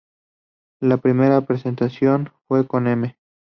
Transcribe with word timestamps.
La 0.79 0.97
primera 0.97 1.41
presentación 1.41 2.31
fue 2.47 2.65
en 2.73 2.87
"M! 2.87 3.17